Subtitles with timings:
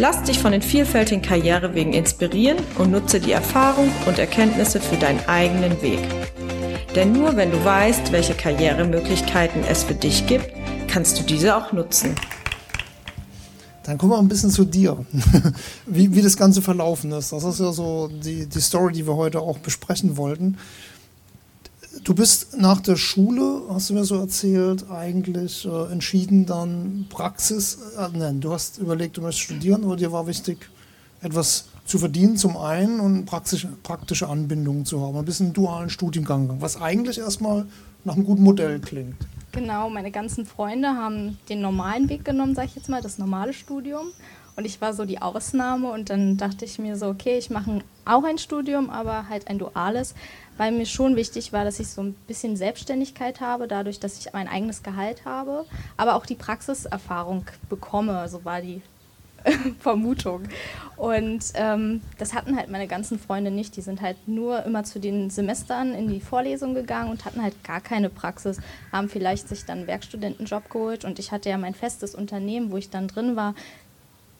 [0.00, 5.20] Lass dich von den vielfältigen Karrierewegen inspirieren und nutze die Erfahrung und Erkenntnisse für deinen
[5.28, 5.98] eigenen Weg.
[6.94, 10.46] Denn nur wenn du weißt, welche Karrieremöglichkeiten es für dich gibt,
[10.88, 12.14] kannst du diese auch nutzen.
[13.82, 15.04] Dann kommen wir ein bisschen zu dir,
[15.86, 17.32] wie, wie das Ganze verlaufen ist.
[17.32, 20.56] Das ist ja so die, die Story, die wir heute auch besprechen wollten.
[22.04, 27.78] Du bist nach der Schule, hast du mir so erzählt, eigentlich äh, entschieden, dann Praxis,
[27.98, 30.70] äh, nein, du hast überlegt, du möchtest studieren, aber dir war wichtig,
[31.20, 35.16] etwas zu verdienen zum einen und praktische, praktische Anbindungen zu haben.
[35.16, 37.66] Ein bisschen dualen Studiengang, was eigentlich erstmal
[38.04, 39.16] nach einem guten Modell klingt.
[39.52, 43.52] Genau, meine ganzen Freunde haben den normalen Weg genommen, sag ich jetzt mal, das normale
[43.52, 44.06] Studium.
[44.60, 47.80] Und ich war so die Ausnahme und dann dachte ich mir so, okay, ich mache
[48.04, 50.14] auch ein Studium, aber halt ein duales,
[50.58, 54.30] weil mir schon wichtig war, dass ich so ein bisschen Selbstständigkeit habe, dadurch, dass ich
[54.34, 55.64] mein eigenes Gehalt habe,
[55.96, 58.82] aber auch die Praxiserfahrung bekomme, so war die
[59.80, 60.42] Vermutung.
[60.98, 63.74] Und ähm, das hatten halt meine ganzen Freunde nicht.
[63.78, 67.64] Die sind halt nur immer zu den Semestern in die Vorlesung gegangen und hatten halt
[67.64, 68.58] gar keine Praxis,
[68.92, 71.06] haben vielleicht sich dann einen Werkstudentenjob geholt.
[71.06, 73.54] Und ich hatte ja mein festes Unternehmen, wo ich dann drin war,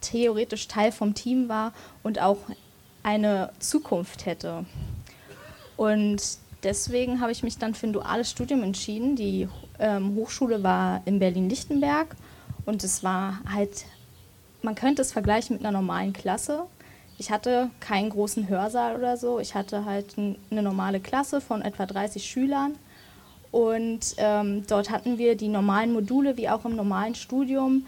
[0.01, 2.37] theoretisch Teil vom Team war und auch
[3.03, 4.65] eine Zukunft hätte.
[5.77, 6.21] Und
[6.63, 9.15] deswegen habe ich mich dann für ein duales Studium entschieden.
[9.15, 9.47] Die
[9.79, 12.15] ähm, Hochschule war in Berlin-Lichtenberg
[12.65, 13.85] und es war halt
[14.61, 16.65] man könnte es vergleichen mit einer normalen Klasse.
[17.17, 19.39] Ich hatte keinen großen Hörsaal oder so.
[19.39, 22.75] Ich hatte halt eine normale Klasse von etwa 30 Schülern.
[23.51, 27.85] Und ähm, dort hatten wir die normalen Module wie auch im normalen Studium.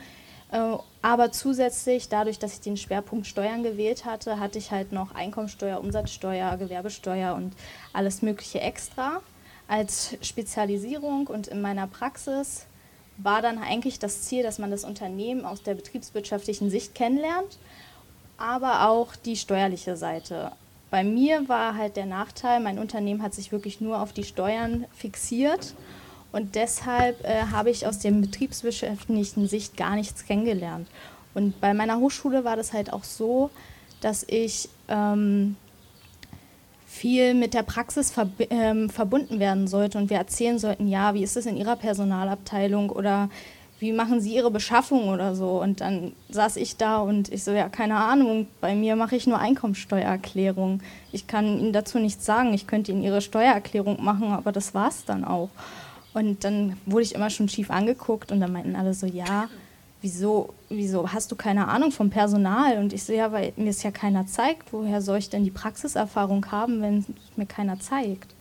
[0.53, 5.15] Äh, aber zusätzlich, dadurch, dass ich den Schwerpunkt Steuern gewählt hatte, hatte ich halt noch
[5.15, 7.53] Einkommensteuer, Umsatzsteuer, Gewerbesteuer und
[7.91, 9.21] alles Mögliche extra
[9.67, 11.27] als Spezialisierung.
[11.27, 12.67] Und in meiner Praxis
[13.17, 17.57] war dann eigentlich das Ziel, dass man das Unternehmen aus der betriebswirtschaftlichen Sicht kennenlernt,
[18.37, 20.51] aber auch die steuerliche Seite.
[20.91, 24.85] Bei mir war halt der Nachteil, mein Unternehmen hat sich wirklich nur auf die Steuern
[24.93, 25.73] fixiert
[26.33, 30.87] und deshalb äh, habe ich aus der betriebswirtschaftlichen Sicht gar nichts kennengelernt.
[31.35, 33.51] Und bei meiner Hochschule war das halt auch so,
[34.01, 35.55] dass ich ähm,
[36.87, 41.23] viel mit der Praxis verb ähm, verbunden werden sollte und wir erzählen sollten, ja, wie
[41.23, 43.29] ist es in Ihrer Personalabteilung oder
[43.79, 45.61] wie machen Sie Ihre Beschaffung oder so.
[45.61, 49.27] Und dann saß ich da und ich so, ja, keine Ahnung, bei mir mache ich
[49.27, 50.81] nur Einkommensteuererklärung.
[51.11, 52.53] Ich kann Ihnen dazu nichts sagen.
[52.53, 55.49] Ich könnte Ihnen Ihre Steuererklärung machen, aber das war es dann auch.
[56.13, 59.49] Und dann wurde ich immer schon schief angeguckt und dann meinten alle so, ja,
[60.01, 62.77] wieso, wieso hast du keine Ahnung vom Personal?
[62.77, 64.71] Und ich so, ja, weil mir es ja keiner zeigt.
[64.71, 68.35] Woher soll ich denn die Praxiserfahrung haben, wenn es mir keiner zeigt?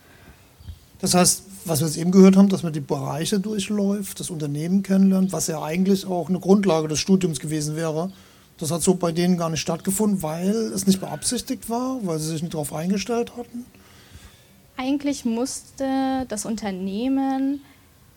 [0.99, 4.83] Das heißt, was wir jetzt eben gehört haben, dass man die Bereiche durchläuft, das Unternehmen
[4.83, 8.11] kennenlernt, was ja eigentlich auch eine Grundlage des Studiums gewesen wäre,
[8.57, 12.29] das hat so bei denen gar nicht stattgefunden, weil es nicht beabsichtigt war, weil sie
[12.29, 13.65] sich nicht darauf eingestellt hatten?
[14.75, 17.61] Eigentlich musste das Unternehmen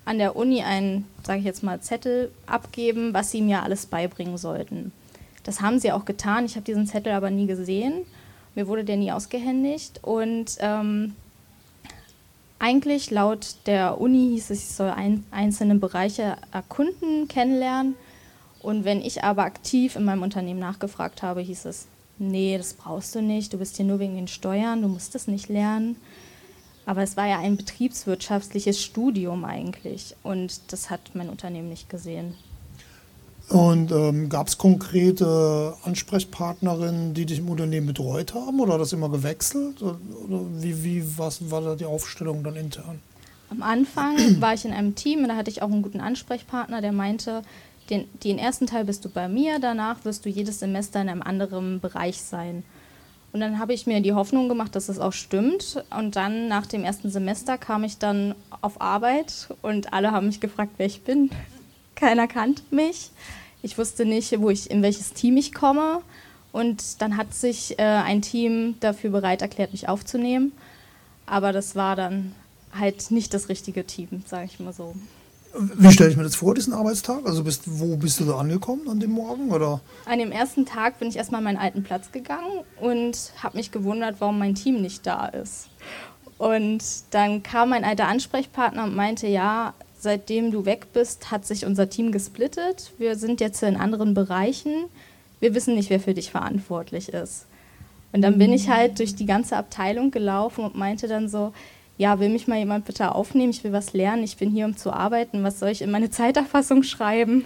[0.05, 4.39] an der Uni einen, sage ich jetzt mal, Zettel abgeben, was sie mir alles beibringen
[4.39, 4.93] sollten.
[5.45, 6.47] Das haben sie auch getan.
[6.47, 8.05] Ich habe diesen Zettel aber nie gesehen.
[8.55, 10.01] Mir wurde der nie ausgehändigt.
[10.03, 11.15] Und ähm,
[12.59, 17.97] eigentlich laut der Uni hieß es, ich soll ein, einzelne Bereiche erkunden, kennenlernen.
[18.61, 21.87] Und wenn ich aber aktiv in meinem Unternehmen nachgefragt habe, hieß es,
[22.19, 25.29] nee, das brauchst du nicht, du bist hier nur wegen den Steuern, du musst das
[25.29, 25.97] nicht lernen.
[26.87, 32.35] Aber es war ja ein betriebswirtschaftliches Studium eigentlich und das hat mein Unternehmen nicht gesehen.
[33.49, 38.93] Und ähm, gab es konkrete Ansprechpartnerinnen, die dich im Unternehmen betreut haben oder hat das
[38.93, 39.83] immer gewechselt?
[39.83, 39.99] Oder
[40.57, 43.01] wie, wie was war da die Aufstellung dann intern?
[43.51, 46.81] Am Anfang war ich in einem Team und da hatte ich auch einen guten Ansprechpartner,
[46.81, 47.43] der meinte,
[47.91, 51.23] den, den ersten Teil bist du bei mir, danach wirst du jedes Semester in einem
[51.23, 52.65] anderen Bereich sein.
[53.37, 55.85] Und dann habe ich mir die Hoffnung gemacht, dass es auch stimmt.
[55.95, 60.41] Und dann nach dem ersten Semester kam ich dann auf Arbeit und alle haben mich
[60.41, 61.29] gefragt, wer ich bin.
[61.97, 63.11] Keiner kannte mich.
[63.61, 66.01] Ich wusste nicht, wo ich in welches Team ich komme.
[66.51, 70.53] Und dann hat sich äh, ein Team dafür bereit erklärt, mich aufzunehmen.
[71.27, 72.35] Aber das war dann
[72.73, 74.95] halt nicht das richtige Team, sage ich mal so.
[75.59, 77.25] Wie stelle ich mir das vor, diesen Arbeitstag?
[77.25, 79.51] Also bist, wo bist du da angekommen an dem Morgen?
[79.51, 79.81] Oder?
[80.05, 83.71] An dem ersten Tag bin ich erstmal an meinen alten Platz gegangen und habe mich
[83.71, 85.69] gewundert, warum mein Team nicht da ist.
[86.39, 91.65] Und dann kam mein alter Ansprechpartner und meinte, ja, seitdem du weg bist, hat sich
[91.65, 92.93] unser Team gesplittet.
[92.99, 94.85] Wir sind jetzt in anderen Bereichen.
[95.41, 97.47] Wir wissen nicht, wer für dich verantwortlich ist.
[98.13, 101.53] Und dann bin ich halt durch die ganze Abteilung gelaufen und meinte dann so,
[101.99, 104.77] ja, will mich mal jemand bitte aufnehmen, ich will was lernen, ich bin hier, um
[104.77, 107.45] zu arbeiten, was soll ich in meine Zeiterfassung schreiben?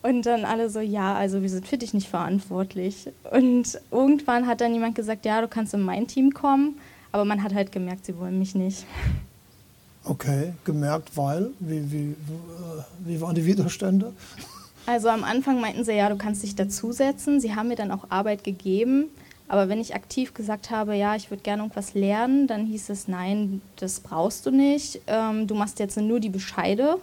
[0.00, 3.10] Und dann alle so, ja, also wir sind für dich nicht verantwortlich.
[3.32, 6.78] Und irgendwann hat dann jemand gesagt, ja, du kannst in mein Team kommen,
[7.10, 8.86] aber man hat halt gemerkt, sie wollen mich nicht.
[10.04, 11.50] Okay, gemerkt, weil?
[11.58, 12.14] Wie, wie,
[13.00, 14.12] wie waren die Widerstände?
[14.86, 17.40] Also am Anfang meinten sie, ja, du kannst dich dazusetzen.
[17.40, 19.10] Sie haben mir dann auch Arbeit gegeben.
[19.48, 23.08] Aber wenn ich aktiv gesagt habe, ja, ich würde gerne irgendwas lernen, dann hieß es,
[23.08, 25.00] nein, das brauchst du nicht.
[25.06, 26.98] Ähm, du machst jetzt nur die Bescheide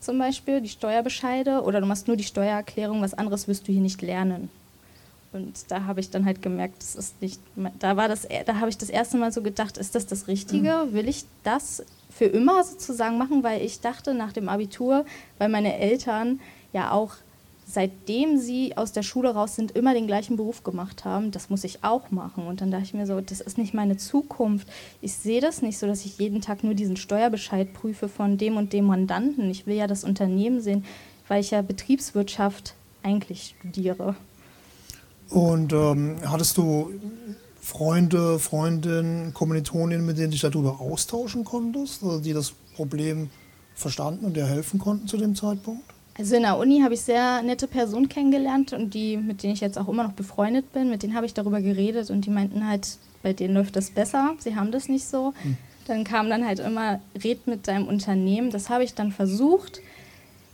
[0.00, 3.80] zum Beispiel, die Steuerbescheide, oder du machst nur die Steuererklärung, was anderes wirst du hier
[3.80, 4.50] nicht lernen.
[5.32, 7.40] Und da habe ich dann halt gemerkt, das ist nicht,
[7.78, 10.88] da war das, da habe ich das erste Mal so gedacht, ist das das Richtige?
[10.92, 13.42] Will ich das für immer sozusagen machen?
[13.42, 15.04] Weil ich dachte nach dem Abitur,
[15.38, 16.38] weil meine Eltern
[16.72, 17.14] ja auch
[17.66, 21.64] seitdem sie aus der Schule raus sind, immer den gleichen Beruf gemacht haben, das muss
[21.64, 22.46] ich auch machen.
[22.46, 24.68] Und dann dachte ich mir so, das ist nicht meine Zukunft.
[25.00, 28.56] Ich sehe das nicht so, dass ich jeden Tag nur diesen Steuerbescheid prüfe von dem
[28.56, 29.50] und dem Mandanten.
[29.50, 30.84] Ich will ja das Unternehmen sehen,
[31.28, 34.14] weil ich ja Betriebswirtschaft eigentlich studiere.
[35.30, 36.92] Und ähm, hattest du
[37.60, 43.30] Freunde, Freundinnen, Kommilitoninnen, mit denen du dich darüber austauschen konntest, also die das Problem
[43.74, 45.93] verstanden und dir helfen konnten zu dem Zeitpunkt?
[46.16, 49.60] Also in der Uni habe ich sehr nette Personen kennengelernt und die, mit denen ich
[49.60, 52.68] jetzt auch immer noch befreundet bin, mit denen habe ich darüber geredet und die meinten
[52.68, 55.34] halt, bei denen läuft das besser, sie haben das nicht so.
[55.42, 55.56] Hm.
[55.86, 58.50] Dann kam dann halt immer, red mit deinem Unternehmen.
[58.50, 59.80] Das habe ich dann versucht.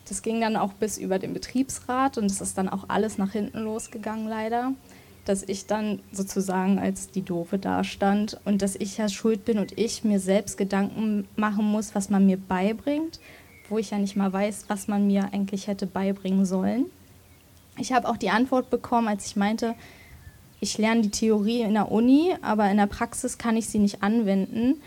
[0.08, 3.32] Das ging dann auch bis über den Betriebsrat und es ist dann auch alles nach
[3.32, 4.72] hinten losgegangen leider.
[5.26, 9.78] Dass ich dann sozusagen als die Doofe dastand und dass ich ja schuld bin und
[9.78, 13.20] ich mir selbst Gedanken machen muss, was man mir beibringt
[13.70, 16.86] wo ich ja nicht mal weiß, was man mir eigentlich hätte beibringen sollen.
[17.78, 19.74] Ich habe auch die Antwort bekommen, als ich meinte,
[20.60, 24.02] ich lerne die Theorie in der Uni, aber in der Praxis kann ich sie nicht
[24.02, 24.82] anwenden.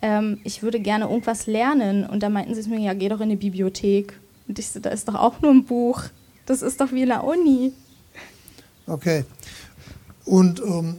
[0.00, 2.04] Ähm, ich würde gerne irgendwas lernen.
[2.04, 4.18] Und da meinten sie mir, ja, geh doch in die Bibliothek.
[4.48, 6.02] Und ich so, da ist doch auch nur ein Buch.
[6.46, 7.72] Das ist doch wie in der Uni.
[8.88, 9.24] Okay.
[10.24, 10.96] Und ähm,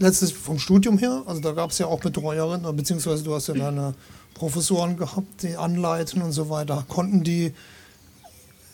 [0.00, 3.54] letztlich vom Studium her, also da gab es ja auch Betreuerinnen, beziehungsweise du hast ja
[3.54, 3.94] deine
[4.34, 6.84] Professoren gehabt, die anleiten und so weiter.
[6.88, 7.52] Konnten die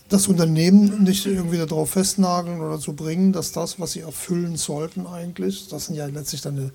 [0.09, 5.05] das Unternehmen nicht irgendwie darauf festnageln oder so bringen, dass das, was sie erfüllen sollten
[5.07, 6.71] eigentlich, das sind ja letztlich dann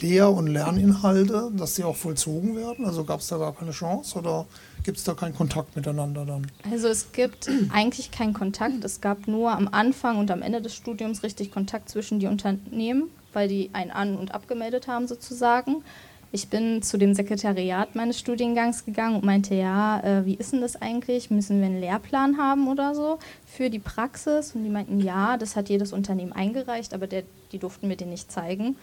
[0.00, 2.84] Lehr- und Lerninhalte, dass die auch vollzogen werden?
[2.84, 4.46] Also gab es da gar keine Chance oder
[4.84, 6.46] gibt es da keinen Kontakt miteinander dann?
[6.70, 8.84] Also es gibt eigentlich keinen Kontakt.
[8.84, 13.04] Es gab nur am Anfang und am Ende des Studiums richtig Kontakt zwischen die Unternehmen,
[13.36, 15.84] weil die einen an- und abgemeldet haben sozusagen.
[16.32, 20.62] Ich bin zu dem Sekretariat meines Studiengangs gegangen und meinte, ja, äh, wie ist denn
[20.62, 21.30] das eigentlich?
[21.30, 24.54] Müssen wir einen Lehrplan haben oder so für die Praxis?
[24.54, 27.22] Und die meinten, ja, das hat jedes Unternehmen eingereicht, aber der,
[27.52, 28.76] die durften mir den nicht zeigen.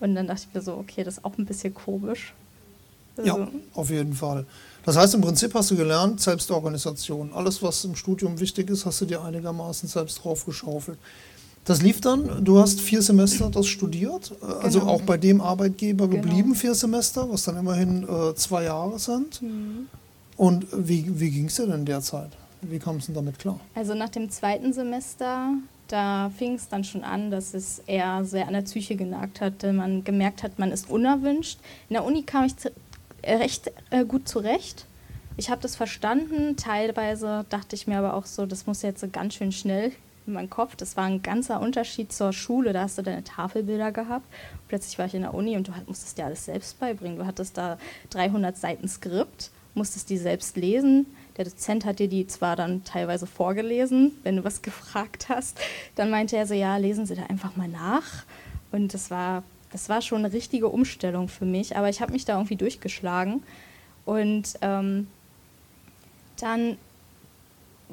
[0.00, 2.34] Und dann dachte ich mir so, okay, das ist auch ein bisschen komisch.
[3.16, 4.44] Also ja, auf jeden Fall.
[4.84, 7.32] Das heißt, im Prinzip hast du gelernt, Selbstorganisation.
[7.32, 10.98] Alles, was im Studium wichtig ist, hast du dir einigermaßen selbst draufgeschaufelt.
[11.64, 14.92] Das lief dann, du hast vier Semester das studiert, äh, also genau.
[14.92, 16.22] auch bei dem Arbeitgeber genau.
[16.22, 19.40] geblieben, vier Semester, was dann immerhin äh, zwei Jahre sind.
[19.40, 19.88] Mhm.
[20.36, 22.30] Und wie, wie ging es dir denn derzeit?
[22.60, 23.60] Wie kam es denn damit klar?
[23.74, 25.52] Also nach dem zweiten Semester,
[25.88, 29.62] da fing es dann schon an, dass es eher sehr an der Psyche genagt hat,
[29.62, 31.58] man gemerkt hat, man ist unerwünscht.
[31.88, 32.54] In der Uni kam ich
[33.22, 34.86] äh, recht äh, gut zurecht.
[35.36, 39.34] Ich habe das verstanden, teilweise dachte ich mir aber auch so, das muss jetzt ganz
[39.34, 39.92] schön schnell
[40.26, 40.76] in meinem Kopf.
[40.76, 42.72] Das war ein ganzer Unterschied zur Schule.
[42.72, 44.26] Da hast du deine Tafelbilder gehabt.
[44.68, 47.18] Plötzlich war ich in der Uni und du musstest dir alles selbst beibringen.
[47.18, 47.78] Du hattest da
[48.10, 51.06] 300 Seiten Skript, musstest die selbst lesen.
[51.36, 55.58] Der Dozent hat dir die zwar dann teilweise vorgelesen, wenn du was gefragt hast.
[55.94, 58.24] Dann meinte er so, ja, lesen Sie da einfach mal nach.
[58.72, 61.76] Und das war, das war schon eine richtige Umstellung für mich.
[61.76, 63.42] Aber ich habe mich da irgendwie durchgeschlagen.
[64.04, 65.08] Und ähm,
[66.40, 66.76] dann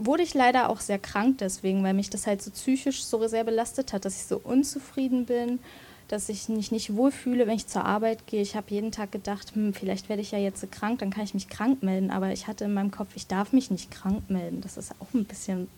[0.05, 3.43] wurde ich leider auch sehr krank deswegen, weil mich das halt so psychisch so sehr
[3.43, 5.60] belastet hat, dass ich so unzufrieden bin,
[6.08, 8.41] dass ich mich nicht wohlfühle, wenn ich zur Arbeit gehe.
[8.41, 11.34] Ich habe jeden Tag gedacht, hm, vielleicht werde ich ja jetzt krank, dann kann ich
[11.34, 12.12] mich krank melden.
[12.12, 14.60] Aber ich hatte in meinem Kopf, ich darf mich nicht krank melden.
[14.62, 15.70] Das ist auch ein bisschen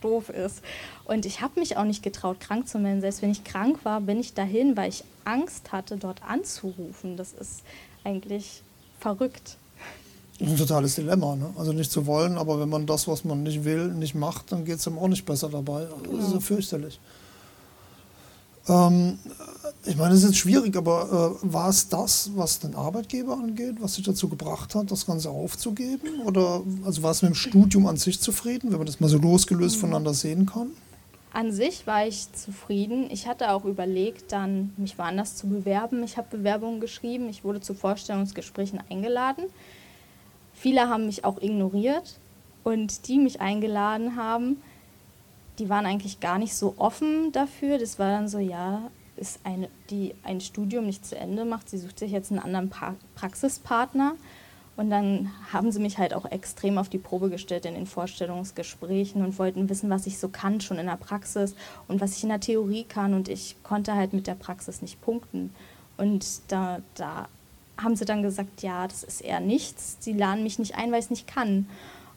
[0.00, 0.62] doof ist.
[1.04, 3.02] Und ich habe mich auch nicht getraut, krank zu melden.
[3.02, 7.16] Selbst wenn ich krank war, bin ich dahin, weil ich Angst hatte, dort anzurufen.
[7.16, 7.62] Das ist
[8.04, 8.62] eigentlich
[8.98, 9.56] verrückt.
[10.40, 11.50] Ein totales Dilemma, ne?
[11.56, 14.64] Also nicht zu wollen, aber wenn man das, was man nicht will, nicht macht, dann
[14.64, 15.86] geht es einem auch nicht besser dabei.
[16.10, 16.98] Das ist ja fürchterlich.
[18.68, 19.18] Ähm,
[19.84, 23.94] ich meine, es ist schwierig, aber äh, war es das, was den Arbeitgeber angeht, was
[23.94, 26.20] dich dazu gebracht hat, das Ganze aufzugeben?
[26.24, 29.18] Oder also war es mit dem Studium an sich zufrieden, wenn man das mal so
[29.18, 29.80] losgelöst mhm.
[29.80, 30.70] voneinander sehen kann?
[31.32, 33.08] An sich war ich zufrieden.
[33.10, 36.04] Ich hatte auch überlegt, dann mich woanders zu bewerben.
[36.04, 37.28] Ich habe Bewerbungen geschrieben.
[37.28, 39.44] Ich wurde zu Vorstellungsgesprächen eingeladen.
[40.62, 42.20] Viele haben mich auch ignoriert
[42.62, 44.62] und die mich eingeladen haben,
[45.58, 47.78] die waren eigentlich gar nicht so offen dafür.
[47.78, 51.78] Das war dann so, ja, ist eine, die ein Studium nicht zu Ende macht, sie
[51.78, 54.14] sucht sich jetzt einen anderen pra Praxispartner.
[54.76, 59.24] Und dann haben sie mich halt auch extrem auf die Probe gestellt in den Vorstellungsgesprächen
[59.24, 61.56] und wollten wissen, was ich so kann schon in der Praxis
[61.88, 63.14] und was ich in der Theorie kann.
[63.14, 65.52] Und ich konnte halt mit der Praxis nicht punkten.
[65.96, 67.26] Und da, da
[67.82, 69.96] haben sie dann gesagt, ja, das ist eher nichts.
[70.00, 71.66] Sie laden mich nicht ein, weil ich es nicht kann.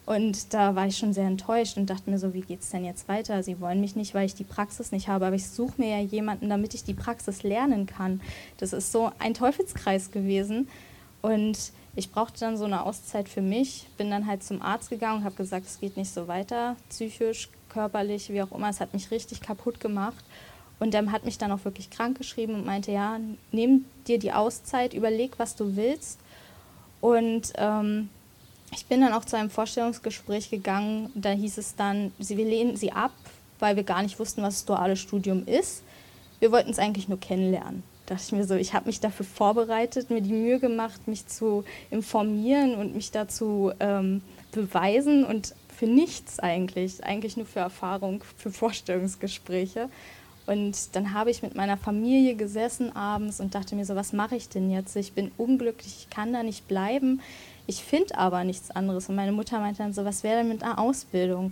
[0.05, 2.85] Und da war ich schon sehr enttäuscht und dachte mir so, wie geht es denn
[2.85, 3.41] jetzt weiter?
[3.41, 5.99] Sie wollen mich nicht, weil ich die Praxis nicht habe, aber ich suche mir ja
[5.99, 8.21] jemanden, damit ich die Praxis lernen kann.
[8.57, 10.67] Das ist so ein Teufelskreis gewesen.
[11.23, 15.19] Und ich brauchte dann so eine Auszeit für mich, bin dann halt zum Arzt gegangen
[15.19, 18.69] und habe gesagt, es geht nicht so weiter, psychisch, körperlich, wie auch immer.
[18.69, 20.23] Es hat mich richtig kaputt gemacht.
[20.79, 23.19] Und der hat mich dann auch wirklich krank geschrieben und meinte, ja,
[23.51, 26.19] nimm dir die Auszeit, überleg, was du willst.
[27.01, 28.09] Und ähm,
[28.71, 31.11] ich bin dann auch zu einem Vorstellungsgespräch gegangen.
[31.15, 33.13] Da hieß es dann, sie, wir lehnen sie ab,
[33.59, 35.83] weil wir gar nicht wussten, was das duale Studium ist.
[36.39, 37.83] Wir wollten es eigentlich nur kennenlernen.
[38.05, 41.25] Da dachte ich mir so, ich habe mich dafür vorbereitet, mir die Mühe gemacht, mich
[41.27, 48.23] zu informieren und mich dazu ähm, beweisen und für nichts eigentlich, eigentlich nur für Erfahrung,
[48.37, 49.89] für Vorstellungsgespräche.
[50.47, 54.35] Und dann habe ich mit meiner Familie gesessen abends und dachte mir so, was mache
[54.35, 54.95] ich denn jetzt?
[54.95, 57.21] Ich bin unglücklich, ich kann da nicht bleiben.
[57.67, 59.09] Ich finde aber nichts anderes.
[59.09, 61.45] Und meine Mutter meinte dann so, was wäre denn mit einer Ausbildung?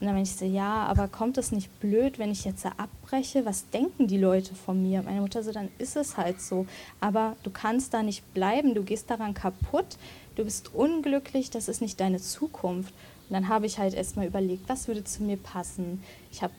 [0.00, 2.72] Und dann meinte ich so, ja, aber kommt es nicht blöd, wenn ich jetzt da
[2.76, 3.44] abbreche?
[3.44, 5.02] Was denken die Leute von mir?
[5.02, 6.66] Meine Mutter so, dann ist es halt so.
[7.00, 9.98] Aber du kannst da nicht bleiben, du gehst daran kaputt,
[10.36, 12.94] du bist unglücklich, das ist nicht deine Zukunft.
[13.28, 16.02] Und dann habe ich halt erstmal überlegt, was würde zu mir passen.
[16.32, 16.52] Ich habe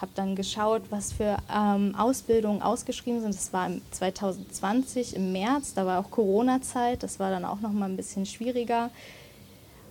[0.00, 3.34] habe dann geschaut, was für ähm, Ausbildungen ausgeschrieben sind.
[3.34, 7.72] Das war im 2020 im März, da war auch Corona-Zeit, das war dann auch noch
[7.72, 8.90] mal ein bisschen schwieriger.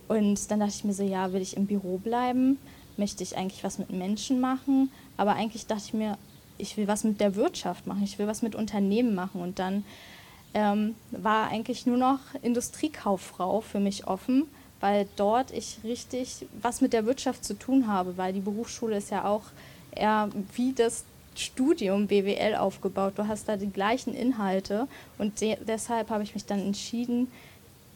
[0.06, 2.58] Und dann dachte ich mir so, ja, will ich im Büro bleiben?
[2.96, 4.90] Möchte ich eigentlich was mit Menschen machen?
[5.16, 6.16] Aber eigentlich dachte ich mir,
[6.58, 9.40] ich will was mit der Wirtschaft machen, ich will was mit Unternehmen machen.
[9.40, 9.84] Und dann
[10.54, 14.44] ähm, war eigentlich nur noch Industriekauffrau für mich offen,
[14.80, 19.10] weil dort ich richtig was mit der Wirtschaft zu tun habe, weil die Berufsschule ist
[19.10, 19.42] ja auch
[19.96, 23.14] eher wie das Studium BWL aufgebaut.
[23.16, 24.88] Du hast da die gleichen Inhalte
[25.18, 27.28] und de deshalb habe ich mich dann entschieden,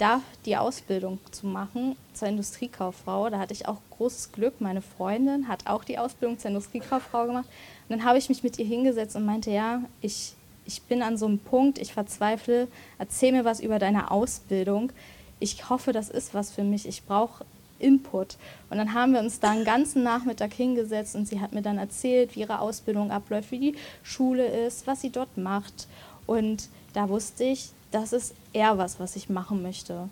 [0.00, 3.28] da die Ausbildung zu machen zur Industriekauffrau.
[3.28, 4.60] Da hatte ich auch großes Glück.
[4.60, 7.46] Meine Freundin hat auch die Ausbildung zur Industriekauffrau gemacht.
[7.88, 10.32] Und dann habe ich mich mit ihr hingesetzt und meinte, ja, ich,
[10.64, 14.90] ich bin an so einem Punkt, ich verzweifle, erzähl mir was über deine Ausbildung.
[15.38, 16.86] Ich hoffe, das ist was für mich.
[16.86, 17.44] Ich brauche
[17.80, 18.36] Input.
[18.68, 21.78] Und dann haben wir uns da einen ganzen Nachmittag hingesetzt und sie hat mir dann
[21.78, 25.88] erzählt, wie ihre Ausbildung abläuft, wie die Schule ist, was sie dort macht.
[26.26, 30.08] Und da wusste ich, das ist eher was, was ich machen möchte.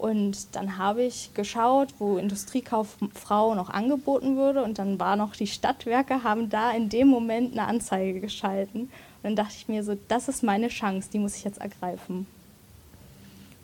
[0.00, 4.62] Und dann habe ich geschaut, wo Industriekauffrau noch angeboten würde.
[4.62, 8.82] Und dann war noch die Stadtwerke, haben da in dem Moment eine Anzeige geschalten.
[8.82, 8.90] Und
[9.22, 12.26] dann dachte ich mir so, das ist meine Chance, die muss ich jetzt ergreifen.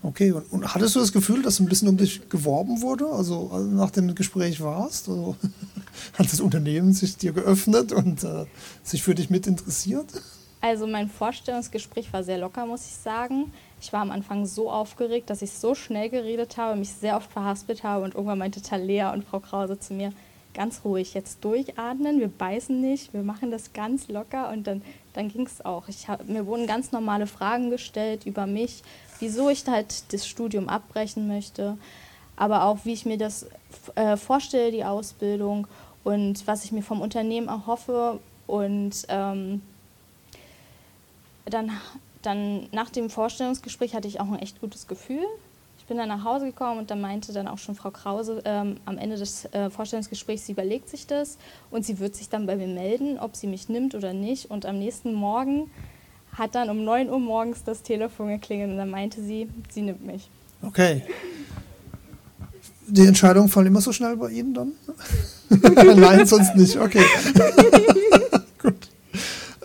[0.03, 3.51] Okay, und, und, hattest du das Gefühl, dass ein bisschen um dich geworben wurde, also,
[3.53, 5.09] also nach dem Gespräch warst?
[5.09, 5.37] Also,
[6.19, 8.47] hat das Unternehmen sich dir geöffnet und äh,
[8.83, 10.07] sich für dich mit interessiert?
[10.61, 13.53] Also mein Vorstellungsgespräch war sehr locker, muss ich sagen.
[13.81, 17.31] Ich war am Anfang so aufgeregt, dass ich so schnell geredet habe, mich sehr oft
[17.31, 20.13] verhaspelt habe und irgendwann meinte Talea und Frau Krause zu mir,
[20.55, 25.29] ganz ruhig, jetzt durchatmen, wir beißen nicht, wir machen das ganz locker und dann, dann
[25.29, 25.87] ging es auch.
[25.89, 28.83] Ich hab, mir wurden ganz normale Fragen gestellt über mich,
[29.21, 31.77] wieso ich halt das Studium abbrechen möchte,
[32.37, 33.47] aber auch wie ich mir das
[33.95, 35.67] äh, vorstelle, die Ausbildung
[36.05, 38.21] und was ich mir vom Unternehmen erhoffe.
[38.47, 39.63] Und ähm,
[41.47, 41.73] dann,
[42.23, 45.25] dann nach dem Vorstellungsgespräch hatte ich auch ein echt gutes Gefühl.
[45.79, 48.79] Ich bin dann nach Hause gekommen und da meinte dann auch schon Frau Krause ähm,
[48.87, 51.39] am Ende des äh, Vorstellungsgesprächs, sie überlegt sich das
[51.71, 54.51] und sie wird sich dann bei mir melden, ob sie mich nimmt oder nicht.
[54.51, 55.71] Und am nächsten Morgen
[56.37, 60.05] hat dann um 9 Uhr morgens das Telefon geklingelt und dann meinte sie, sie nimmt
[60.07, 60.31] mich.
[60.63, 61.03] Okay.
[62.89, 64.73] Die Entscheidungen fallen immer so schnell bei Ihnen dann?
[65.97, 66.77] Nein, sonst nicht.
[66.77, 67.03] Okay.
[68.63, 68.89] Gut.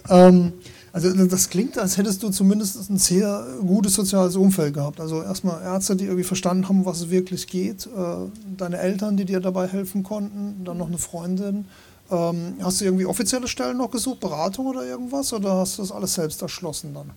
[0.09, 0.53] Ähm,
[0.93, 4.99] Also das klingt, als hättest du zumindest ein sehr gutes soziales Umfeld gehabt.
[4.99, 9.23] Also erstmal Ärzte, die irgendwie verstanden haben, was es wirklich geht, äh, deine Eltern, die
[9.23, 11.65] dir dabei helfen konnten, dann noch eine Freundin.
[12.11, 15.91] Ähm, hast du irgendwie offizielle Stellen noch gesucht, Beratung oder irgendwas, oder hast du das
[15.91, 17.11] alles selbst erschlossen dann?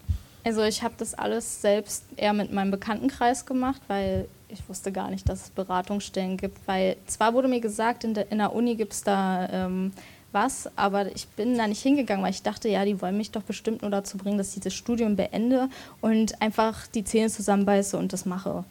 [0.44, 5.10] Also ich habe das alles selbst eher mit meinem Bekanntenkreis gemacht, weil ich wusste gar
[5.10, 6.58] nicht, dass es Beratungsstellen gibt.
[6.66, 9.92] Weil zwar wurde mir gesagt, in der, in der Uni gibt es da ähm,
[10.32, 13.42] was, aber ich bin da nicht hingegangen, weil ich dachte, ja, die wollen mich doch
[13.42, 15.68] bestimmt nur dazu bringen, dass ich das Studium beende
[16.00, 18.64] und einfach die Zähne zusammenbeiße und das mache,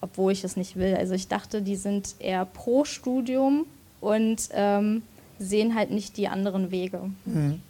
[0.00, 0.96] obwohl ich es nicht will.
[0.96, 3.66] Also ich dachte, die sind eher pro Studium
[4.00, 5.02] und ähm,
[5.38, 7.10] sehen halt nicht die anderen Wege.
[7.24, 7.60] Mhm.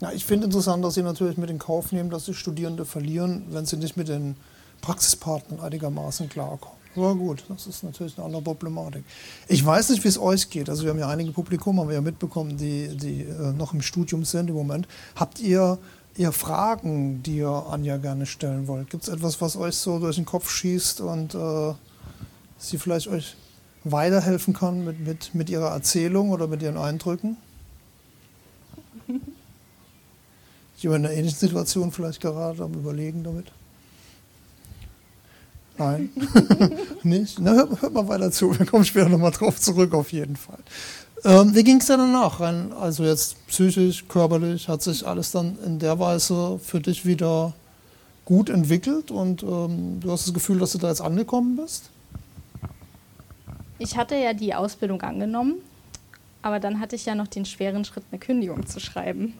[0.00, 3.44] Ja, ich finde interessant, dass Sie natürlich mit in Kauf nehmen, dass die Studierende verlieren,
[3.50, 4.34] wenn sie nicht mit den
[4.80, 6.82] Praxispartnern einigermaßen klarkommen.
[6.96, 9.04] Ja gut, das ist natürlich eine andere Problematik.
[9.48, 10.68] Ich weiß nicht, wie es euch geht.
[10.68, 13.80] Also wir haben ja einige Publikum, haben wir ja mitbekommen, die, die äh, noch im
[13.80, 14.86] Studium sind im Moment.
[15.16, 15.78] Habt ihr,
[16.16, 18.90] ihr Fragen, die ihr Anja gerne stellen wollt?
[18.90, 21.72] Gibt es etwas, was euch so durch den Kopf schießt und äh,
[22.58, 23.36] sie vielleicht euch
[23.84, 27.36] weiterhelfen kann mit, mit, mit ihrer Erzählung oder mit ihren Eindrücken?
[30.78, 33.46] Jemand in einer ähnlichen Situation vielleicht gerade am Überlegen damit?
[35.78, 36.10] Nein.
[37.02, 37.38] nicht?
[37.40, 38.56] Na, hört, hört, mal weiter zu.
[38.58, 40.58] Wir kommen später nochmal drauf zurück, auf jeden Fall.
[41.24, 42.40] Ähm, wie ging es denn danach?
[42.40, 47.52] Also jetzt psychisch, körperlich, hat sich alles dann in der Weise für dich wieder
[48.24, 51.90] gut entwickelt und ähm, du hast das Gefühl, dass du da jetzt angekommen bist?
[53.82, 55.56] Ich hatte ja die Ausbildung angenommen,
[56.40, 59.34] aber dann hatte ich ja noch den schweren Schritt, eine Kündigung zu schreiben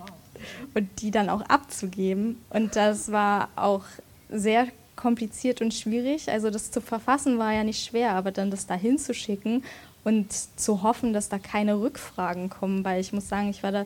[0.75, 2.43] und die dann auch abzugeben.
[2.51, 3.85] Und das war auch
[4.29, 6.29] sehr kompliziert und schwierig.
[6.29, 9.63] Also das zu verfassen war ja nicht schwer, aber dann das da hinzuschicken
[10.03, 13.85] und zu hoffen, dass da keine Rückfragen kommen, weil ich muss sagen, ich war da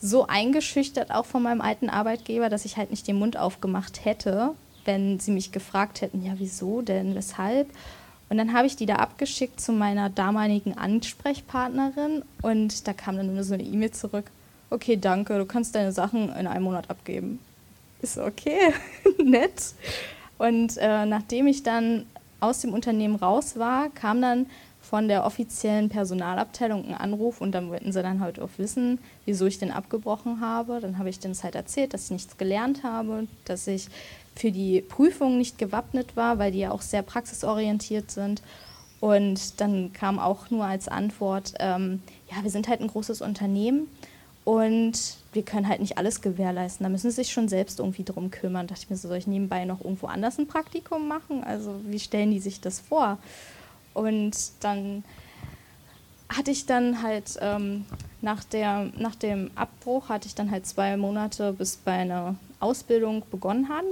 [0.00, 4.54] so eingeschüchtert auch von meinem alten Arbeitgeber, dass ich halt nicht den Mund aufgemacht hätte,
[4.84, 7.68] wenn sie mich gefragt hätten, ja wieso denn, weshalb?
[8.34, 13.32] Und dann habe ich die da abgeschickt zu meiner damaligen Ansprechpartnerin und da kam dann
[13.32, 14.24] nur so eine E-Mail zurück.
[14.70, 17.38] Okay, danke, du kannst deine Sachen in einem Monat abgeben.
[18.02, 18.74] Ist okay,
[19.24, 19.74] nett.
[20.36, 22.06] Und äh, nachdem ich dann
[22.40, 24.46] aus dem Unternehmen raus war, kam dann
[24.82, 29.46] von der offiziellen Personalabteilung ein Anruf und dann wollten sie dann halt auch wissen, wieso
[29.46, 30.80] ich denn abgebrochen habe.
[30.80, 33.86] Dann habe ich denen halt erzählt, dass ich nichts gelernt habe, dass ich
[34.34, 38.42] für die Prüfung nicht gewappnet war, weil die ja auch sehr praxisorientiert sind.
[39.00, 43.88] Und dann kam auch nur als Antwort, ähm, ja, wir sind halt ein großes Unternehmen
[44.44, 46.84] und wir können halt nicht alles gewährleisten.
[46.84, 48.66] Da müssen sie sich schon selbst irgendwie drum kümmern.
[48.66, 51.44] Da dachte ich mir so, soll ich nebenbei noch irgendwo anders ein Praktikum machen?
[51.44, 53.18] Also wie stellen die sich das vor?
[53.94, 55.04] Und dann
[56.28, 57.84] hatte ich dann halt ähm,
[58.20, 63.68] nach, der, nach dem Abbruch hatte ich dann halt zwei Monate, bis meine Ausbildung begonnen
[63.68, 63.86] haben.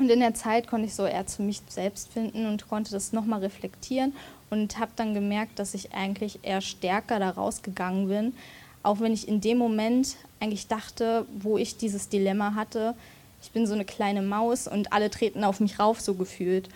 [0.00, 3.12] Und in der Zeit konnte ich so eher zu mich selbst finden und konnte das
[3.12, 4.14] nochmal reflektieren
[4.48, 8.34] und habe dann gemerkt, dass ich eigentlich eher stärker da rausgegangen bin,
[8.82, 12.94] auch wenn ich in dem Moment eigentlich dachte, wo ich dieses Dilemma hatte,
[13.42, 16.70] ich bin so eine kleine Maus und alle treten auf mich rauf, so gefühlt.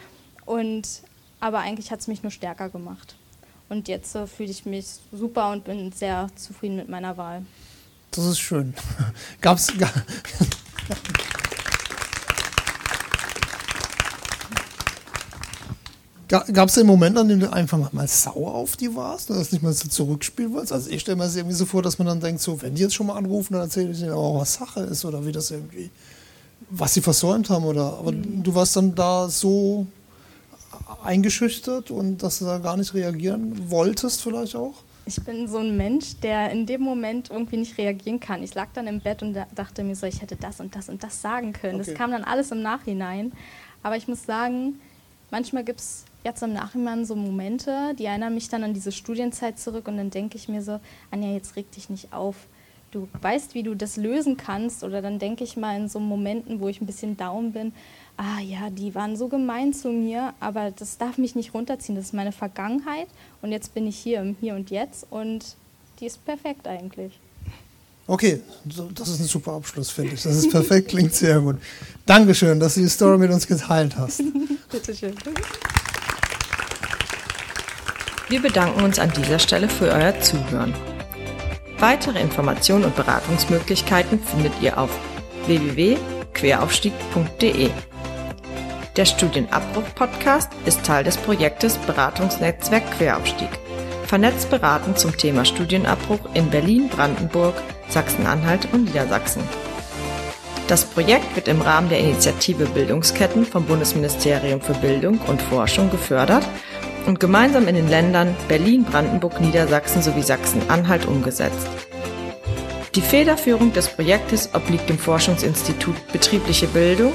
[0.44, 0.86] Und,
[1.40, 3.16] aber eigentlich hat es mich nur stärker gemacht.
[3.70, 7.46] Und jetzt äh, fühle ich mich super und bin sehr zufrieden mit meiner Wahl.
[8.10, 8.74] Das ist schön.
[9.40, 9.72] Gab's.
[9.78, 9.92] Gab
[16.28, 19.62] es den Moment, an dem du einfach mal sauer auf die warst und das nicht
[19.62, 20.72] mal so zurückspielen wolltest?
[20.72, 22.82] Also ich stelle mir das irgendwie so vor, dass man dann denkt, so, wenn die
[22.82, 25.50] jetzt schon mal anrufen, dann erzähle ich ihnen auch, was Sache ist oder wie das
[25.50, 25.90] irgendwie,
[26.70, 28.42] was sie versäumt haben oder, aber mhm.
[28.42, 29.86] du warst dann da so
[31.02, 34.74] eingeschüchtert und dass du da gar nicht reagieren wolltest vielleicht auch?
[35.06, 38.42] Ich bin so ein Mensch, der in dem Moment irgendwie nicht reagieren kann.
[38.42, 41.02] Ich lag dann im Bett und dachte mir so, ich hätte das und das und
[41.02, 41.78] das sagen können.
[41.78, 41.90] Okay.
[41.90, 43.32] Das kam dann alles im Nachhinein.
[43.82, 44.80] Aber ich muss sagen,
[45.30, 49.58] manchmal gibt es jetzt im Nachhinein so Momente, die erinnern mich dann an diese Studienzeit
[49.58, 52.34] zurück und dann denke ich mir so, Anja, jetzt reg dich nicht auf.
[52.90, 56.60] Du weißt, wie du das lösen kannst oder dann denke ich mal in so Momenten,
[56.60, 57.72] wo ich ein bisschen down bin,
[58.16, 61.96] ah ja, die waren so gemein zu mir, aber das darf mich nicht runterziehen.
[61.96, 63.08] Das ist meine Vergangenheit
[63.42, 65.56] und jetzt bin ich hier im Hier und Jetzt und
[66.00, 67.18] die ist perfekt eigentlich.
[68.06, 70.22] Okay, das ist ein super Abschluss, finde ich.
[70.22, 71.56] Das ist perfekt, klingt sehr gut.
[72.04, 74.22] Dankeschön, dass du die Story mit uns geteilt hast.
[74.70, 75.14] Bitteschön.
[78.34, 80.74] Wir bedanken uns an dieser Stelle für euer Zuhören.
[81.78, 84.90] Weitere Informationen und Beratungsmöglichkeiten findet ihr auf
[85.46, 87.70] www.queraufstieg.de.
[88.96, 93.50] Der Studienabbruch-Podcast ist Teil des Projektes Beratungsnetzwerk Queraufstieg.
[94.06, 97.54] Vernetzt beraten zum Thema Studienabbruch in Berlin, Brandenburg,
[97.88, 99.44] Sachsen-Anhalt und Niedersachsen.
[100.66, 106.44] Das Projekt wird im Rahmen der Initiative Bildungsketten vom Bundesministerium für Bildung und Forschung gefördert
[107.06, 111.68] und gemeinsam in den Ländern Berlin, Brandenburg, Niedersachsen sowie Sachsen-Anhalt umgesetzt.
[112.94, 117.12] Die Federführung des Projektes obliegt dem Forschungsinstitut Betriebliche Bildung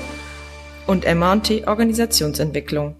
[0.87, 2.95] und MT Organisationsentwicklung.